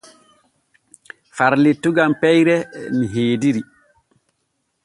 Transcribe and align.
Far 1.35 1.53
lettugal 1.63 2.11
peyre 2.21 2.57
ni 2.97 3.05
heediri. 3.13 3.63